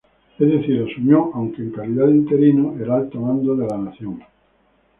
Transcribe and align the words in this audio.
Es 0.39 0.47
decir, 0.49 0.81
asumió, 0.89 1.29
aunque 1.35 1.61
en 1.61 1.69
calidad 1.69 2.07
de 2.07 2.13
interino, 2.15 2.73
el 2.81 2.89
alto 2.89 3.19
mando 3.21 3.55
de 3.55 3.67
la 3.67 3.77
nación. 3.77 4.23